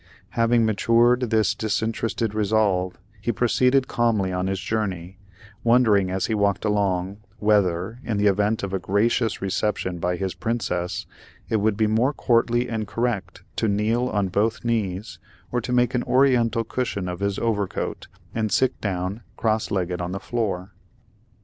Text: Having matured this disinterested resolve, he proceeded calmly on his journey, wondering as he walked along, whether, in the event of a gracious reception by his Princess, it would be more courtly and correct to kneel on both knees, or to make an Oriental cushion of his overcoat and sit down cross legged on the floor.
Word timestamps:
Having 0.29 0.65
matured 0.65 1.29
this 1.29 1.53
disinterested 1.53 2.33
resolve, 2.33 2.97
he 3.21 3.31
proceeded 3.31 3.87
calmly 3.87 4.31
on 4.33 4.47
his 4.47 4.59
journey, 4.59 5.19
wondering 5.63 6.09
as 6.09 6.25
he 6.25 6.33
walked 6.33 6.65
along, 6.65 7.17
whether, 7.37 7.99
in 8.03 8.17
the 8.17 8.25
event 8.25 8.63
of 8.63 8.73
a 8.73 8.79
gracious 8.79 9.43
reception 9.43 9.99
by 9.99 10.15
his 10.15 10.33
Princess, 10.33 11.05
it 11.49 11.57
would 11.57 11.77
be 11.77 11.85
more 11.85 12.13
courtly 12.13 12.67
and 12.67 12.87
correct 12.87 13.43
to 13.57 13.67
kneel 13.67 14.09
on 14.09 14.29
both 14.29 14.65
knees, 14.65 15.19
or 15.51 15.61
to 15.61 15.71
make 15.71 15.93
an 15.93 16.01
Oriental 16.05 16.63
cushion 16.63 17.07
of 17.07 17.19
his 17.19 17.37
overcoat 17.37 18.07
and 18.33 18.51
sit 18.51 18.81
down 18.81 19.21
cross 19.37 19.69
legged 19.69 20.01
on 20.01 20.13
the 20.13 20.19
floor. 20.19 20.73